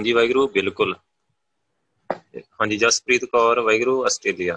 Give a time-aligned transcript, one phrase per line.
[0.00, 0.94] ਹਾਂਜੀ ਵਾਹਿਗੁਰੂ ਬਿਲਕੁਲ।
[2.54, 4.56] ਹਾਂਜੀ ਜਸਪ੍ਰੀਤ ਕੌਰ ਵਾਹਿਗੁਰੂ ਆਸਟ੍ਰੇਲੀਆ।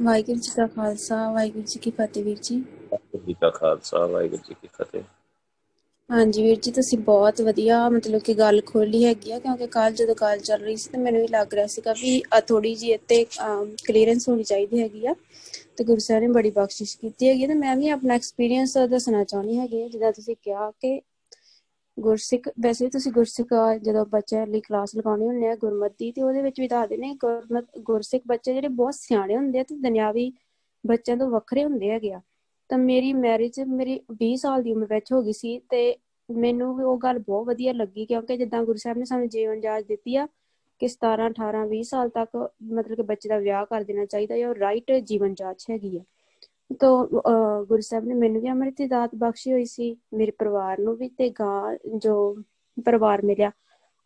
[0.00, 4.42] ਵਾਹਿਗੁਰੂ ਜੀ ਕਾ ਖਾਲਸਾ ਵਾਹਿਗੁਰੂ ਜੀ ਕੀ ਫਤਿਹ ਵੀਰ ਜੀ। ਵਾਹਿਗੁਰੂ ਜੀ ਕਾ ਖਾਲਸਾ ਵਾਹਿਗੁਰੂ
[4.42, 5.02] ਜੀ ਕੀ ਫਤਿਹ।
[6.10, 10.14] ਹਾਂਜੀ ਵੀਰ ਜੀ ਤੁਸੀਂ ਬਹੁਤ ਵਧੀਆ ਮਤਲਬ ਕਿ ਗੱਲ ਖੋਲੀ ਹੈਗੀ ਆ ਕਿਉਂਕਿ ਕੱਲ ਜਦੋਂ
[10.14, 13.24] ਕਾਲ ਚੱਲ ਰਹੀ ਸੀ ਤੇ ਮੈਨੂੰ ਵੀ ਲੱਗ ਰਿਹਾ ਸੀਗਾ ਵੀ ਥੋੜੀ ਜੀ ਇੱਥੇ
[13.84, 15.14] ਕਲੀਅਰੈਂਸ ਹੋਣੀ ਚਾਹੀਦੀ ਹੈਗੀ ਆ।
[15.76, 19.58] ਤੇ ਗੁਰੂ ਸਾਹਿਬ ਨੇ ਬੜੀ ਬਖਸ਼ਿਸ਼ ਕੀਤੀ ਹੈਗੀ ਤੇ ਮੈਂ ਵੀ ਆਪਣਾ ਐਕਸਪੀਰੀਅੰਸ ਦੱਸਣਾ ਚਾਹੁੰਦੀ
[19.58, 21.00] ਹੈਗੀ ਜਿੱਦਾਂ ਤੁਸੀਂ ਕਿਹਾ ਕਿ
[21.96, 23.48] ਗੁਰਸਿੱਖ, ਵੈਸੇ ਤੁਸੀਂ ਗੁਰਸਿੱਖ
[23.82, 27.66] ਜਦੋਂ ਬੱਚਿਆਂ ਲਈ ਕਲਾਸ ਲਗਾਉਣੀ ਹੁੰਦੀ ਹੈ ਗੁਰਮਤਿ ਤੇ ਉਹਦੇ ਵਿੱਚ ਵੀ ਦੱਸਦੇ ਨੇ ਗੁਰਮਤ,
[27.80, 30.32] ਗੁਰਸਿੱਖ ਬੱਚੇ ਜਿਹੜੇ ਬਹੁਤ ਸਿਆਣੇ ਹੁੰਦੇ ਆ ਤੇ ਦੁਨਿਆਵੀ
[30.84, 32.20] ਬੱਚਿਆਂ ਤੋਂ ਵੱਖਰੇ ਹੁੰਦੇ ਹੈਗੇ ਆ।
[32.70, 35.82] ਤਾਂ ਮੇਰੀ ਮੈਰਿਜ ਮੇਰੀ 20 ਸਾਲ ਦੀ ਉਮਰ ਵਿੱਚ ਹੋ ਗਈ ਸੀ ਤੇ
[36.28, 39.84] ਮੈਨੂੰ ਵੀ ਉਹ ਗੱਲ ਬਹੁਤ ਵਧੀਆ ਲੱਗੀ ਕਿਉਂਕਿ ਜਿੱਦਾਂ ਗੁਰੂ ਸਾਹਿਬ ਨੇ ਸਾਨੂੰ ਜੀਵਨ ਜਾਚ
[39.86, 40.26] ਦਿੱਤੀ ਆ
[40.80, 42.36] ਕਿ 17 18 20 ਸਾਲ ਤੱਕ
[42.72, 46.02] ਮਤਲਬ ਕਿ ਬੱਚੇ ਦਾ ਵਿਆਹ ਕਰ ਦੇਣਾ ਚਾਹੀਦਾ ਹੈ ਉਹ ਰਾਈਟ ਜੀਵਨ ਜਾਚ ਹੈਗੀ ਆ।
[46.80, 47.06] ਤੋਂ
[47.66, 51.08] ਗੁਰੂ ਸਾਹਿਬ ਨੇ ਮੈਨੂੰ ਵੀ ਅੰਮ੍ਰਿਤ ਦੀ ਦਾਤ ਬਖਸ਼ੀ ਹੋਈ ਸੀ, ਮੇਰੇ ਪਰਿਵਾਰ ਨੂੰ ਵੀ
[51.08, 52.36] ਤੇ ਗਾਂ, ਜੋ
[52.76, 53.50] ਪਰਿਵਾਰ ਮਿਲਿਆ,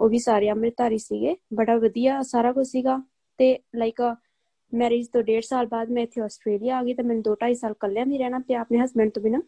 [0.01, 3.01] ਉਹ ਵੀ ਸਾਰੇ ਅੰਮ੍ਰਿਤਧਾਰੀ ਸੀਗੇ, ਬੜਾ ਵਧੀਆ ਸਾਰਾ ਕੁਝ ਸੀਗਾ,
[3.38, 4.01] ਤੇ ਲਾਈਕ
[4.73, 8.07] ਮੈਰਿਜ ਤੋਂ 1.5 ਸਾਲ ਬਾਅਦ ਮੈਂ ਇੱਥੇ ਆਸਟ੍ਰੇਲੀਆ ਆ ਗਈ, ਤੇ ਮੈਨੂੰ 2.5 ਸਾਲ ਕੱਲਿਆਂ
[8.07, 9.40] ਵੀ ਰਹਿਣਾ ਪਿਆ, ਆਪਣੇ ਹਸਬੰਡ ਤੋਂ ਬਿਨਾ।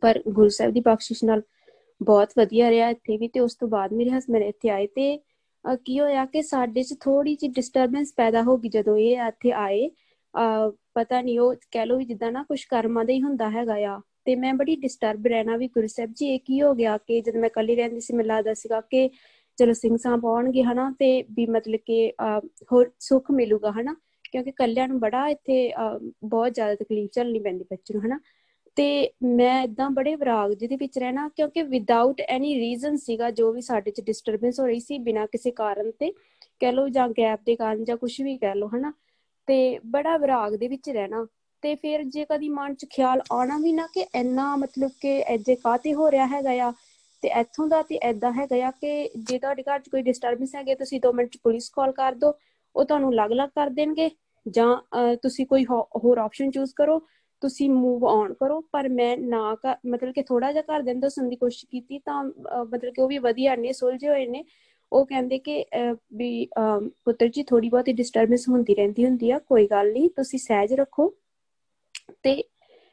[0.00, 1.42] ਪਰ ਗੁਰੂ ਸਾਹਿਬ ਦੀ ਬਖਸ਼ਿਸ਼ ਨਾਲ
[2.00, 5.18] ਬਹੁਤ ਵਧੀਆ ਰਿਹਾ ਇੱਥੇ ਵੀ, ਤੇ ਉਸ ਤੋਂ ਬਾਅਦ ਮੇਰੇ ਹਸਬੰਡ ਇੱਥੇ ਆਏ, ਤੇ
[5.84, 9.90] ਕੀ ਹੋਇਆ ਕਿ ਸਾਡੇ 'ਚ ਥੋੜੀ ਜਿਹੀ ਡਿਸਟਰਬੈਂਸ ਪੈਦਾ ਹੋ ਗਈ ਜਦੋਂ ਇਹ ਇੱਥੇ ਆਏ।
[10.94, 14.00] ਪਤਾ ਨਹੀਂ ਉਹ ਕਹਿ ਲੋ ਵੀ ਜਿੱਦਾਂ ਨਾ ਕੁਝ ਕਰਮਾਂ ਦਾ ਹੀ ਹੁੰਦਾ ਹੈਗਾ ਆ,
[14.24, 17.36] ਤੇ ਮੈਂ ਬੜੀ ਡਿਸਟਰਬ ਰਹਿਣਾ ਵੀ ਗੁਰੂ ਸਾਹਿਬ ਜੀ, ਇਹ ਕੀ ਹੋ ਗਿਆ ਕਿ ਜਦ
[17.36, 19.08] ਮੈਂ ਕੱਲੀ ਰਹਿੰਦੀ ਸੀ, ਮੈਨੂੰ ਲੱਗਦਾ ਸੀਗਾ ਕਿ
[19.58, 22.12] ਚਲੋ ਸਿੰਘ ਸਾਹਿਬ ਆਉਣਗੇ ਹਨਾ, ਤੇ ਵੀ ਮਤਲਬ ਕਿ
[22.72, 23.94] ਹੋਰ ਸੁੱਖ ਮਿਲੂਗਾ ਹਨਾ,
[24.32, 25.72] ਕਿਉਂਕਿ ਕੱਲਿਆਂ ਨੂੰ ਬੜਾ ਇੱਥੇ
[26.24, 28.18] ਬਹੁਤ ਜ਼ਿਆਦਾ ਤਕਲੀਫ ਝੱਲਣੀ ਪੈਂਦੀ ਬੱਚੇ ਨੂੰ ਹਨਾ,
[28.76, 33.60] ਤੇ ਮੈਂ ਇਦਾਂ ਬੜੇ ਵਿਰਾਗ ਜਿਹਦੇ ਵਿੱਚ ਰਹਿਣਾ, ਕਿਉਂਕਿ ਵਿਦਆਊਟ ਐਨੀ ਰੀਜ਼ਨ ਸੀਗਾ, ਜੋ ਵੀ
[33.60, 36.12] ਸਾਡੇ ਚ ਡਿਸਟਰਬੈਂਸ ਹੋ ਰਹੀ ਸੀ, ਬਿਨਾਂ ਕਿਸੇ ਕਾਰਨ ਤੇ,
[36.60, 38.92] ਕਹਿ ਲੋ ਜਾਂ ਗੈਪ ਦੇ ਕਾਰਨ ਜਾਂ ਕੁਝ ਵੀ ਕਹਿ ਲੋ ਹਨਾ
[39.50, 41.26] ਤੇ ਬੜਾ ਵਿਰਾਗ ਦੇ ਵਿੱਚ ਰਹਿਣਾ।
[41.62, 45.54] ਤੇ ਫਿਰ ਜੇ ਕਦੀ ਮਨ 'ਚ ਖਿਆਲ ਆਉਣਾ ਵੀ ਨਾ ਕਿ ਇੰਨਾ ਮਤਲਬ ਕਿ ਐਜੇ
[45.64, 46.72] ਕਾਤੇ ਹੋ ਰਿਹਾ ਹੈਗਾ ਆ,
[47.22, 50.74] ਤੇ ਇੱਥੋਂ ਦਾ ਤੇ ਐਦਾਂ ਹੈਗਾ ਆ ਕਿ ਜੇ ਤੁਹਾਡੇ ਘਰ 'ਚ ਕੋਈ ਡਿਸਟਰਬੈਂਸ ਹੈਗੇ
[50.74, 52.32] ਤੁਸੀਂ 2 ਮਿੰਟ 'ਚ ਪੁਲਿਸ ਕਾਲ ਕਰ ਦਿਓ
[52.74, 54.10] ਉਹ ਤੁਹਾਨੂੰ ਅਲੱਗ-ਅਲੱਗ ਕਰ ਦੇਣਗੇ।
[54.46, 56.98] ਜਾਂ ਤੁਸੀਂ ਕੋਈ ਹੋਰ ਆਪਸ਼ਨ ਚੂਜ਼ ਕਰੋ,
[57.42, 59.56] ਤੁਸੀਂ ਮੂਵ ਆਨ ਕਰੋ, ਪਰ ਮੈਂ ਨਾ
[59.86, 63.08] ਮਤਲਬ ਕਿ ਥੋੜਾ ਜਿਹਾ ਘਰ ਦੇ ਅੰਦਰ ਸੁਣਨ ਦੀ ਕੋਸ਼ਿਸ਼ ਕੀਤੀ ਤਾਂ ਮਤਲਬ ਕਿ ਉਹ
[63.08, 64.44] ਵੀ ਵਧੀਆ ਨੇ ਸੁਲਝੇ ਹੋਏ ਨੇ
[64.92, 65.64] ਉਹ ਕਹਿੰਦੇ ਕਿ
[66.16, 66.48] ਵੀ
[67.04, 71.12] ਪੁੱਤਰ ਜੀ ਥੋੜੀ ਬਹੁਤੀ ਡਿਸਟਰਬੈਂਸ ਹੁੰਦੀ ਰਹਿੰਦੀ ਹੁੰਦੀ ਆ, ਕੋਈ ਗੱਲ ਨਹੀਂ, ਤੁਸੀਂ ਸਹਿਜ ਰੱਖੋ।
[72.22, 72.42] ਤੇ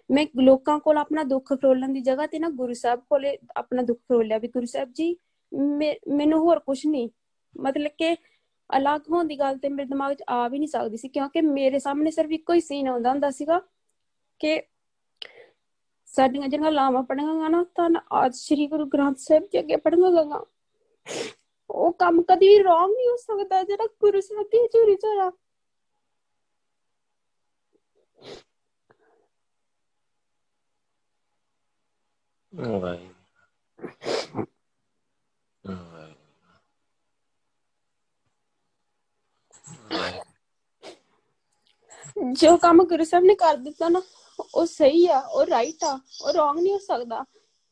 [0.10, 4.00] ਮੈਂ ਲੋਕਾਂ ਕੋਲ ਆਪਣਾ ਦੁੱਖ ਫਰੋਲਣ ਦੀ ਜਗ੍ਹਾ ਤੇ ਨਾ ਗੁਰੂ ਸਾਹਿਬ ਕੋਲੇ ਆਪਣਾ ਦੁੱਖ
[4.00, 5.16] ਫਰੋਲਿਆ ਵੀ ਗੁਰੂ ਸਾਹਿਬ ਜੀ
[6.16, 7.10] ਮੈਨੂੰ ਹੋਰ ਕੁਝ ਨਹੀਂ।
[7.56, 8.16] ਮਤਲਬ ਕਿ
[8.70, 11.80] ਅਲੱਗ ਹੋਣ ਦੀ ਗੱਲ ਤੇ ਮੇਰੇ ਦਿਮਾਗ 'ਚ ਆ ਵੀ ਨਹੀਂ ਸਕਦੀ ਸੀ, ਕਿਉਂਕਿ ਮੇਰੇ
[11.80, 13.62] ਸਾਹਮਣੇ ਸਿਰਫ ਇੱਕੋ ਹੀ ਸੀਨ ਆਉਂਦਾ ਹੁੰਦਾ ਸੀਗਾ
[14.42, 14.62] ਕਿ
[16.10, 17.90] ਸਾਡੀਆਂ ਜਿਹੜੀਆਂ ਲਾਵਾਂ ਪੜਾਂਗਾ ਨਾ, ਤਾਂ
[18.26, 20.44] ਅੱਜ ਸ੍ਰੀ ਗੁਰੂ ਗ੍ਰੰਥ ਸਾਹਿਬ ਜੀ ਅੱਗੇ ਪੜਾਂਗਾ
[21.78, 25.32] ਉਹ ਕੰਮ ਕਦੀ ਵੀ ਰੋਂਗ ਨਹੀਂ ਹੋ ਸਕਦਾ ਜਿਹੜਾ ਗੁਰੂ ਸਾਹਿਬ ਦੀ ਹਜ਼ੂਰੀ ਚ ਹੋਇਆ
[32.54, 33.14] ਵਾਹਿਗੁਰੂ
[42.34, 44.02] ਜੋ ਕੰਮ ਗੁਰੂ ਸਾਹਿਬ ਨੇ ਕਰ ਦਿੱਤਾ ਨਾ
[44.56, 47.24] ਉਹ ਸਹੀ ਆ ਉਹ ਰਾਈਟ ਆ ਉਹ ਰੋਂਗ ਨਹੀਂ ਹੋ ਸਕਦਾ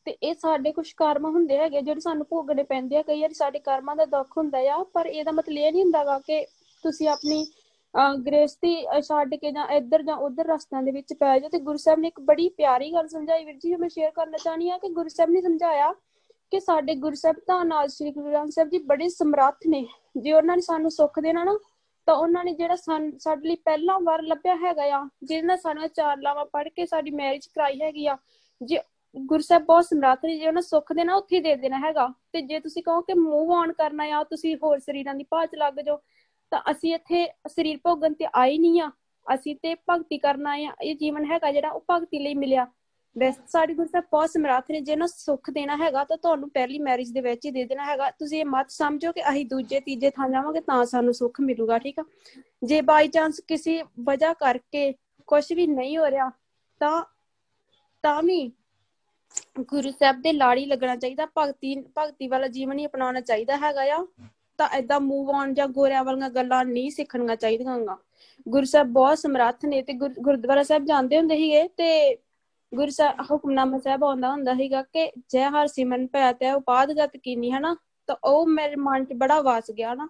[0.06, 3.58] ਤੇ ਇਹ ਸਾਡੇ ਕੁਝ ਕਰਮ ਹੁੰਦੇ ਹੈਗੇ ਜਿਹੜੇ ਸਾਨੂੰ ਭੋਗਣੇ ਪੈਂਦੇ ਆ, ਕਈ ਵਾਰੀ ਸਾਡੇ
[3.58, 6.44] ਕਰਮਾਂ ਦਾ ਦੁੱਖ ਹੁੰਦਾ ਆ, ਪਰ ਇਹਦਾ ਮਤਲਬ ਇਹ ਨਹੀਂ ਹੁੰਦਾਗਾ ਕਿ
[6.84, 7.46] ਤੁਸੀਂ ਆਪਣੀ
[8.26, 12.00] ਗ੍ਰੇਸਤੀ ਛੱਡ ਕੇ ਜਾਂ ਇੱਧਰ ਜਾਂ ਉੱਧਰ ਰਸਤਿਆਂ ਦੇ ਵਿੱਚ ਪੈ ਜਾਓ। ਤੇ ਗੁਰੂ ਸਾਹਿਬ
[12.00, 15.08] ਨੇ ਇੱਕ ਬੜੀ ਪਿਆਰੀ ਗੱਲ ਸਮਝਾਈ ਵੀਰ ਜੀ ਮੈਂ ਸ਼ੇਅਰ ਕਰਨਾ ਚਾਹਨੀ ਆ ਕਿ ਗੁਰੂ
[15.08, 15.92] ਸਾਹਿਬ ਨੇ ਸਮਝਾਇਆ
[16.52, 20.32] ਕਿ ਸਾਡੇ ਗੁਰੂ ਸਾਹਿਬ ਤਾਂ ਨਾਲ ਸ੍ਰੀ ਗੁਰੂ ਗ੍ਰੰਥ ਸਾਹਿਬ ਜੀ ਬੜੇ ਸਮਰੱਥ ਨੇ। ਜੇ
[20.32, 21.58] ਉਹਨਾਂ ਨੇ ਸਾਨੂੰ ਸੁੱਖ ਦੇਣਾ ਨਾ,
[22.08, 26.18] ਤਾਂ ਉਹਨਾਂ ਨੇ ਜਿਹੜਾ ਸਾਡੇ ਲਈ ਪਹਿਲਾ ਵਾਰ ਲੱਭਿਆ ਹੈਗਾ ਆ, ਜਿਹਦੇ ਨਾਲ ਸਾਨੂੰ ਚਾਰ
[26.18, 28.16] ਲਾਵਾਂ ਪੜ ਕੇ ਸਾਡੀ ਮੈਰਿਜ ਕਰਾਈ ਹੈਗੀ ਆ।
[28.60, 28.78] ਜੇ
[29.16, 32.82] ਗੁਰਸਾਹਿਬ ਬਹੁਤ ਸਮਰੱਥ ਨੇ, ਜੇ ਉਹਨਾਂ ਸੁੱਖ ਦੇਣਾ ਉੱਥੇ ਦੇ ਦੇਣਾ ਹੈਗਾ। ਤੇ ਜੇ ਤੁਸੀਂ
[32.82, 36.00] ਕਹੋ ਕਿ ਮੂਵ ਆਨ ਕਰਨਾ ਆ, ਤੁਸੀਂ ਹੋਰ ਸਰੀਰਾਂ ਦੀ ਭਾਜ ਲੱਗ ਜਾਓ,
[36.50, 38.90] ਤਾਂ ਅਸੀਂ ਇੱਥੇ ਸਰੀਰ ਭੋਗਣ ਤੇ ਆਏ ਨਹੀਂ ਆ।
[39.26, 42.66] ਅਸੀਂ ਤੇ ਭਗਤੀ ਕਰਨ ਆਏ ਆ, ਇਹ ਜੀਵਨ ਹੈਗਾ ਜਿਹੜਾ, ਉਹ ਭਗਤੀ ਲਈ ਮਿਲਿਆ।
[43.16, 47.10] ਵੈਸੇ ਸਾਡੀ ਗੁਰਸਾਹਿਬ ਬਹੁਤ ਸਮਰੱਥ ਨੇ, ਜੇ ਨਾ ਸੁੱਖ ਦੇਣਾ ਹੈਗਾ, ਤਾਂ ਤੁਹਾਨੂੰ ਪਹਿਲੀ ਮੈਰਿਜ
[47.10, 50.28] ਦੇ ਵਿੱਚ ਹੀ ਦੇ ਦੇਣਾ ਹੈਗਾ। ਤੁਸੀਂ ਇਹ ਮਤ ਸਮਝੋ ਕਿ ਅਸੀਂ ਦੂਜੇ, ਤੀਜੇ ਥਾਂ
[50.28, 52.04] ਜਾਵਾਂਗੇ, ਤਾਂ ਸਾਨੂੰ ਸੁੱਖ ਮਿਲੂਗਾ, ਠੀਕ ਆ?
[52.64, 54.92] ਜੇ ਬਾਈ ਚਾਂਸ ਕਿਸੇ ਵਜ੍ਹਾ ਕਰਕੇ
[55.26, 56.30] ਕੁਝ ਵੀ ਨਹੀਂ ਹੋ ਰਿਹਾ,
[56.80, 57.04] ਤਾਂ
[58.02, 58.52] ਤਾਂ ਵੀ
[59.60, 64.06] ਗੁਰੂ ਸਾਹਿਬ ਦੇ ਲਾੜੀ ਲੱਗਣਾ ਚਾਹੀਦਾ, ਭਗਤੀ ਭਗਤੀ ਵਾਲਾ ਜੀਵਨ ਹੀ ਅਪਣਾਉਣਾ ਚਾਹੀਦਾ ਹੈਗਾ ਆ।
[64.58, 67.96] ਤਾਂ ਐਦਾਂ ਮੂਵ ਆਨ ਜਾਂ ਗੋਰਿਆਂ ਵਾਲੀਆਂ ਗੱਲਾਂ ਨਹੀਂ ਸਿੱਖਣੀਆਂ ਚਾਹੀਦੀਆਂ
[68.48, 72.14] ਗੁਰੂ ਸਾਹਿਬ ਬਹੁਤ ਸਮਰੱਥ ਨੇ ਤੇ ਗੁਰਦੁਆਰਾ ਸਾਹਿਬ ਜਾਂਦੇ ਹੁੰਦੇ ਸੀਗੇ ਤੇ
[72.72, 77.50] ਗੁਰੂ ਸਾਹਿਬ ਹੁਕਮਨਾਮਾ ਸਾਹਿਬ ਆਉਂਦਾ ਹੁੰਦਾ ਸੀਗਾ ਕਿ ਜੈ ਹਰ ਸਿਮਰਨ ਭਇਆ ਤੇ ਉਪਾਦਗਤ ਕੀਨੀ,
[77.50, 77.76] ਹਨਾ?
[78.08, 80.08] ਤਾਂ ਉਹ ਮੇਰੇ ਮਨ 'ਚ ਬੜਾ ਵਾਸ ਗਿਆ ਨਾ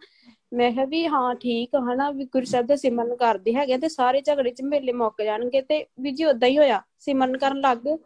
[0.53, 2.11] ਮੈਂ ਕਿਹਾ ਵੀ ਹਾਂ, ਠੀਕ ਹਨਾ?
[2.11, 5.85] ਵੀ ਗੁਰੂ ਸਾਹਿਬ ਦਾ ਸਿਮਰਨ ਕਰਦੇ ਹੈਗੇ ਤੇ ਸਾਰੇ ਝਗੜੇ 'ਚ ਮੇਲੇ ਮੁੱਕ ਜਾਣਗੇ ਤੇ
[6.01, 7.97] ਵੀ ਜੀ ਉਦਾਂ ਹੀ ਹੋਇਆ। ਸਿਮਰਨ ਕਰਨ ਲੱਗ ਗਏ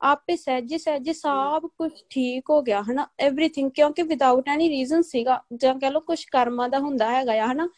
[0.00, 5.42] ਆਪੇ ਸਹਿਜੇ ਸਹਿਜੇ ਸਭ ਕੁਝ ਠੀਕ ਹੋ ਗਿਆ ਹਨਾ एवरीथिंग ਕਿਉਂਕਿ ਵਿਦਆਊਟ ਐਨੀ ਰੀਜ਼ਨ ਸੀਗਾ
[5.56, 7.68] ਜਾਂ ਕਹ ਲੋ ਕੁਝ ਕਰਮਾਂ ਦਾ ਹੁੰਦਾ ਹੈਗਾ ਆ ਹਨਾ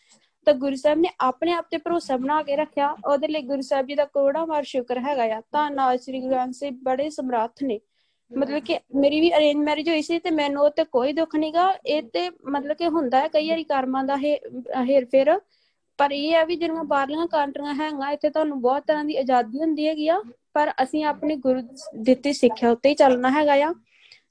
[0.45, 3.87] ਤਾਂ ਗੁਰੂ ਸਾਹਿਬ ਨੇ ਆਪਣੇ ਆਪ ਤੇ ਭਰੋਸਾ ਬਣਾ ਕੇ ਰੱਖਿਆ ਉਹਦੇ ਲਈ ਗੁਰੂ ਸਾਹਿਬ
[3.87, 7.63] ਜੀ ਦਾ ਕਰੋੜਾ ਵਾਰ ਸ਼ੁਕਰ ਹੈਗਾ ਆ ਤਾਂ ਨਾਲ ਸ੍ਰੀ ਗੁਰੂ ਗ੍ਰੰਥ ਸਾਹਿਬ ਬੜੇ ਸਮਰੱਥ
[7.63, 7.81] ਨੇ
[8.39, 11.75] ਮਤਲਬ ਕਿ ਮੇਰੀ ਵੀ ਅਰੇਂਜ ਮੈਰਿਜ ਹੋਈ ਸੀ ਤੇ ਮੈਨੂੰ ਉਹ ਤੇ ਕੋਈ ਦੁੱਖ ਨਹੀਂਗਾ
[11.87, 15.41] ਇਹ ਤੇ ਮਤਲਬ ਕਿ ਹੁੰਦਾ ਹੈ ਕਈ ਵਾਰੀ ਕਰਮਾਂ ਦਾ ਹੇਰ ਫੇਰ
[15.97, 19.89] ਪਰ ਇਹ ਹੈ ਵੀ ਜਿਹੜੀਆਂ ਬਾਹਰਲੀਆਂ ਕੰਟਰੀਆਂ ਹੈਗਾ ਇੱਥੇ ਤੁਹਾਨੂੰ ਬਹੁਤ ਤਰ੍ਹਾਂ ਦੀ ਆਜ਼ਾਦੀ ਹੁੰਦੀ
[19.89, 20.23] ਹੈਗੀ ਆ
[20.54, 21.62] ਪਰ ਅਸੀਂ ਆਪਣੀ ਗੁਰੂ
[21.96, 23.74] ਦਿੱਤੀ ਸਿੱਖਿਆ ਉੱਤੇ ਹੀ ਚੱਲਣਾ ਹੈਗਾ ਆ।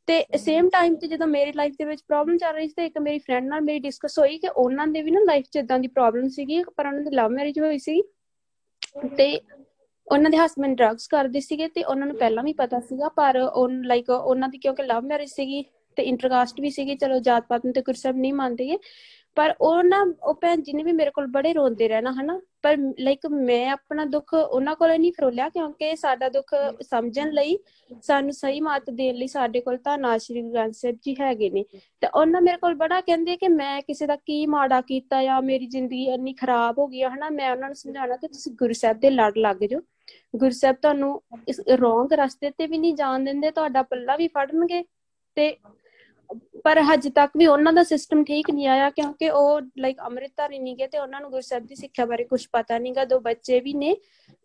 [0.06, 2.98] ਤੇ ਸੇਮ ਟਾਈਮ ਤੇ ਜਦੋਂ ਮੇਰੀ ਲਾਈਫ ਦੇ ਵਿੱਚ ਪ੍ਰੋਬਲਮ ਚੱਲ ਰਹੀ ਸੀ ਤੇ ਇੱਕ
[2.98, 5.88] ਮੇਰੀ ਫਰੈਂਡ ਨਾਲ ਮੇਰੀ ਡਿਸਕਸ ਹੋਈ ਕਿ ਉਹਨਾਂ ਦੇ ਵੀ ਨਾ ਲਾਈਫ 'ਚ ਇਦਾਂ ਦੀ
[5.88, 8.02] ਪ੍ਰੋਬਲਮ ਸੀਗੀ ਪਰ ਉਹਨਾਂ ਦੀ ਲਵ ਮੈਰਿਜ ਹੋਈ ਸੀ।
[9.16, 9.40] ਤੇ
[10.06, 13.68] ਉਹਨਾਂ ਦੇ ਹਸਬੰਡ ਡਰੱਗਸ ਕਰਦੇ ਸੀਗੇ ਤੇ ਉਹਨਾਂ ਨੂੰ ਪਹਿਲਾਂ ਵੀ ਪਤਾ ਸੀਗਾ, ਪਰ ਉਹ
[13.68, 15.64] ਲਾਈਕ ਉਹਨਾਂ ਦੀ ਕਿਉਂਕਿ ਲਵ ਮੈਰਿਜ ਸੀਗੀ
[15.96, 18.78] ਤੇ ਇੰਟਰਕਾਸਟ ਵੀ ਸੀਗੀ, ਚਲੋ ਜਾਤ ਪਾਤ ਨੂੰ ਤੇ ਕੁਝ ਨਹੀਂ ਮੰਨਦੇ
[19.38, 22.40] ਪਰ ਉਹ ਨਾ ਉਹ ਭੈਣ ਜੀ ਨੇ ਵੀ ਮੇਰੇ ਕੋਲ ਬੜੇ ਰੋਂਦੇ ਰਹਿਣਾ ਹਨਾ?
[22.62, 27.58] ਪਰ ਲਾਈਕ ਮੈਂ ਆਪਣਾ ਦੁੱਖ ਉਹਨਾਂ ਕੋਲ ਨਹੀਂ ਫਰੋਲਿਆ ਕਿਉਂਕਿ ਸਾਡਾ ਦੁੱਖ ਸਮਝਣ ਲਈ
[28.02, 31.64] ਸਾਨੂੰ ਸਹੀ ਮਾਤ ਦੇਣ ਲਈ ਸਾਡੇ ਕੋਲ ਤਾਂ ਨਾਸ਼ਰੀ ਗ੍ਰੰਥ ਸਾਹਿਬ ਜੀ ਹੈਗੇ ਨੇ।
[32.00, 35.66] ਤੇ ਉਹਨਾਂ ਮੇਰੇ ਕੋਲ ਬੜਾ ਕਹਿੰਦੇ ਕਿ ਮੈਂ ਕਿਸੇ ਦਾ ਕੀ ਮਾੜਾ ਕੀਤਾ ਜਾਂ ਮੇਰੀ
[35.66, 37.30] ਜ਼ਿੰਦਗੀ ਇੰਨੀ ਖਰਾਬ ਹੋ ਗਈ ਹਨਾ?
[37.30, 39.80] ਮੈਂ ਉਹਨਾਂ ਨੂੰ ਸਮਝਾਉਣਾ ਕਿ ਤੁਸੀਂ ਗੁਰੂ ਸਾਹਿਬ ਦੇ ਲੜ ਲੱਗ ਜਾਓ।
[40.36, 44.84] ਗੁਰੂ ਸਾਹਿਬ ਤੁਹਾਨੂੰ ਇਸ ਰੋਂਗ ਰਸਤੇ ਤੇ ਵੀ ਨਹੀਂ ਜਾਣ ਦਿੰਦੇ ਤੁਹਾਡਾ ਪੱਲਾ ਵੀ ਫੜਨਗੇ
[45.34, 45.56] ਤੇ
[46.64, 50.76] ਪਰ ਹਜੇ ਤੱਕ ਵੀ ਉਹਨਾਂ ਦਾ ਸਿਸਟਮ ਠੀਕ ਨਹੀਂ ਆਇਆ ਕਿਉਂਕਿ ਉਹ ਲਾਈਕ ਅੰਮ੍ਰਿਤਧਾਰੀ ਨਹੀਂ
[50.76, 53.94] ਗਏ ਤੇ ਉਹਨਾਂ ਨੂੰ ਗੁਰਸਬ ਦੀ ਸਿੱਖਿਆ ਬਾਰੇ ਕੁਝ ਪਤਾ ਨਹੀਂਗਾ ਦੋ ਬੱਚੇ ਵੀ ਨੇ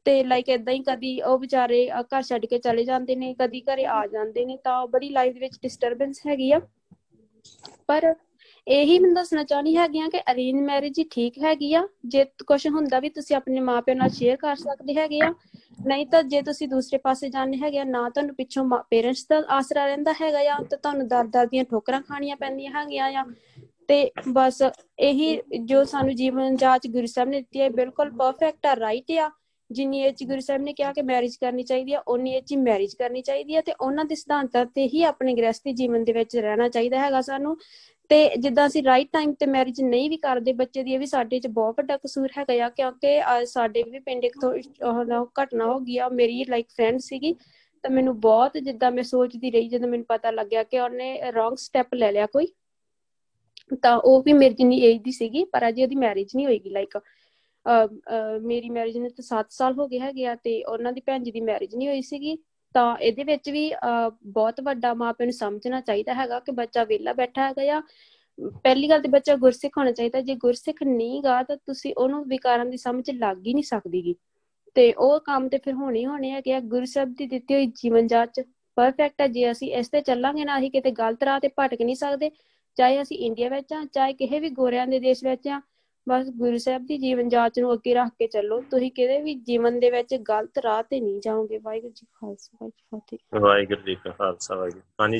[0.05, 3.85] ਤੇ ਲਾਈਕ ਇਦਾਂ ਹੀ ਕਦੀ ਉਹ ਵਿਚਾਰੇ ਘਰ ਛੱਡ ਕੇ ਚਲੇ ਜਾਂਦੇ ਨੇ, ਕਦੀ ਘਰੇ
[3.87, 6.59] ਆ ਜਾਂਦੇ ਨੇ ਤਾਂ ਬੜੀ ਲਾਈਫ ਦੇ ਵਿੱਚ ਡਿਸਟਰਬੈਂਸ ਹੈਗੀ ਆ।
[7.87, 8.13] ਪਰ
[8.67, 12.67] ਇਹੀ ਮੈਂ ਦੱਸਣਾ ਚਾਹਣੀ ਹੈਗੀ ਆ ਕਿ ਅਰੇਂਜ ਮੈਰਿਜ ਹੀ ਠੀਕ ਹੈਗੀ ਆ। ਜੇ ਕੁਝ
[12.67, 15.33] ਹੁੰਦਾ ਵੀ ਤੁਸੀਂ ਆਪਣੇ ਮਾਪਿਆਂ ਨਾਲ ਸ਼ੇਅਰ ਕਰ ਸਕਦੇ ਹੈਗੇ ਆ,
[15.85, 19.85] ਨਹੀਂ ਤਾਂ ਜੇ ਤੁਸੀਂ ਦੂਸਰੇ ਪਾਸੇ ਜਾਣੇ ਹੈਗੇ ਆ, ਨਾ ਤੁਹਾਨੂੰ ਪਿੱਛੋਂ ਪੇਰੈਂਟਸ ਦਾ ਆਸਰਾ
[19.85, 23.25] ਰਹਿੰਦਾ ਹੈਗਾ ਆ, ਤੇ ਤੁਹਾਨੂੰ ਦਰ-ਦਰ ਦੀਆਂ ਠੋਕਰਾਂ ਖਾਣੀਆਂ ਪੈਂਦੀਆਂ ਹੈਗੀਆਂ ਆ।
[23.87, 24.61] ਤੇ ਬਸ
[24.99, 29.29] ਇਹੀ ਜੋ ਸਾਨੂੰ ਜੀਵਨ ਜਾਂਚ ਗੁਰੂ ਸਾਹਿਬ ਨੇ ਦਿੱਤੀ ਹੈ ਬਿਲਕੁਲ ਪਰਫੈਕਟ ਆ ਰਾਈਟ ਆ।
[29.69, 32.55] ਜਿੰਨੀ ਇਹ ਚ ਗੁਰੂ ਸਾਹਿਬ ਨੇ ਕਿਹਾ ਕਿ ਮੈਰਿਜ ਕਰਨੀ ਚਾਹੀਦੀ ਆ ਉਨੀ ਇਹ ਚ
[32.55, 36.35] ਮੈਰਿਜ ਕਰਨੀ ਚਾਹੀਦੀ ਆ, ਤੇ ਉਹਨਾਂ ਦੇ ਸਿਧਾਂਤਾਂ ਤੇ ਹੀ ਆਪਣੇ ਗ੍ਰਸਤੀ ਜੀਵਨ ਦੇ ਵਿੱਚ
[36.37, 37.55] ਰਹਿਣਾ ਚਾਹੀਦਾ ਹੈਗਾ ਸਾਨੂੰ।
[38.11, 41.39] ਤੇ ਜਿੱਦਾਂ ਅਸੀਂ ਰਾਈਟ ਟਾਈਮ ਤੇ ਮੈਰਿਜ ਨਹੀਂ ਵੀ ਕਰਦੇ, ਬੱਚੇ ਦੀ ਇਹ ਵੀ ਸਾਡੇ
[41.39, 44.37] 'ਚ ਬਹੁਤ ਵੱਡਾ ਕਸੂਰ ਹੈਗਾ ਆ, ਕਿਉਂਕਿ ਸਾਡੇ ਵੀ ਪਿੰਡ ਇੱਕ
[45.39, 47.33] ਘਟਨਾ ਹੋ ਗਈ ਆ, ਮੇਰੀ ਲਾਈਕ ਫਰੈਂਡ ਸੀਗੀ,
[47.83, 51.93] ਤਾਂ ਮੈਨੂੰ ਬਹੁਤ ਜਿੱਦਾਂ ਮੈਂ ਸੋਚਦੀ ਰਹੀ, ਜਦੋਂ ਮੈਨੂੰ ਪਤਾ ਲੱਗਿਆ ਕਿ ਉਹਨੇ ਰੋਂਗ ਸਟੈਪ
[51.95, 52.47] ਲੈ ਲਿਆ ਕੋਈ,
[53.83, 56.97] ਤਾਂ ਉਹ ਵੀ ਮੇਰੀ ਜਿੰਨੀ ਏਜ ਦੀ ਸੀਗੀ, ਪਰ ਅਜੇ ਉਹਦੀ ਮੈਰਿਜ ਨਹੀਂ ਹੋਏਗੀ ਲਾਈਕ
[58.43, 61.31] ਮੇਰੀ ਮੈਰਿਜ ਨੂੰ ਤਾਂ 7 ਸਾਲ ਹੋ ਗਏ ਹੈਗੇ ਆ, ਤੇ ਉਹਨਾਂ ਦੀ ਭੈਣ ਜੀ
[61.31, 62.37] ਦੀ ਮੈਰਿਜ ਨਹੀਂ ਹੋਈ ਸੀਗੀ
[62.75, 63.71] ਤਾਂ ਇਹਦੇ ਵਿੱਚ ਵੀ
[64.25, 67.81] ਬਹੁਤ ਵੱਡਾ ਮਾਪੇ ਨੂੰ ਸਮਝਣਾ ਚਾਹੀਦਾ ਹੈਗਾ ਕਿ ਬੱਚਾ ਵਿਹਲਾ ਬੈਠਾ ਹੈਗਾ ਆ
[68.63, 72.77] ਪਹਿਲੀ ਗੱਲ ਤੇ ਬੱਚਾ ਗੁਰਸਿੱਖ ਹੋਣਾ ਚਾਹੀਦਾ। ਜੇ ਗੁਰਸਿੱਖ ਨਹੀਂਗਾ ਤਾਂ ਤੁਸੀਂ ਉਹਨੂੰ ਵਿਕਾਰਾਂ ਦੀ
[72.77, 74.15] ਸਮਝ ਲੱਗ ਹੀ ਨਹੀਂ ਸਕਦੀਗੀ।
[74.75, 78.07] ਤੇ ਉਹ ਕੰਮ ਤੇ ਫਿਰ ਹੋਣੇ ਹੋਣੇ ਹੈਗੇ ਆ। ਗੁਰੂ ਸਾਹਿਬ ਦੀ ਦਿੱਤੀ ਹੋਈ ਜੀਵਨ
[78.07, 78.41] ਜਾਂਚ
[78.77, 81.95] ਪਰਫੈਕਟ ਹੈ ਜੇ ਅਸੀਂ ਇਸ ਤੇ ਚੱਲਾਂਗੇ ਨਾ ਹੀ ਕਿਤੇ ਗਲਤ ਰਾਹ ਤੇ ਭਟਕ ਨਹੀਂ
[81.95, 82.31] ਸਕਦੇ।
[82.77, 85.59] ਚਾਹੇ ਅਸੀਂ ਇੰਡੀਆ ਵਿੱਚ ਆ, ਚਾਹੇ ਕਿਸੇ ਵੀ ਗੋਰਿਆਂ ਦੇ ਦੇਸ਼ ਵਿੱਚ ਆ
[86.09, 89.79] ਬਸ ਗੁਰੂ ਸਾਹਿਬ ਦੀ ਜੀਵਨ ਜਾਂਚ ਨੂੰ ਅੱਗੇ ਰੱਖ ਕੇ ਚੱਲੋ। ਤੁਸੀਂ ਕਿਤੇ ਵੀ ਜੀਵਨ
[89.79, 93.95] ਦੇ ਵਿੱਚ ਗਲਤ ਰਾਹ ਤੇ ਨਹੀਂ ਜਾਓਗੇ। ਵਾਹਿਗੁਰੂ ਜੀ ਖਾਲਸਾ, ਵਾਹਿਗੁਰੂ ਜੀ ਫਤਿਹ। ਵਾਹਿਗੁਰੂ ਜੀ
[93.95, 95.19] ਕਾ ਖਾਲਸਾ, ਵਾਹਿਗੁਰੂ ਹਾਂਜੀ